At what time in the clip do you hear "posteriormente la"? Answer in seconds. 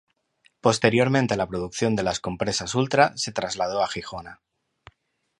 0.61-1.45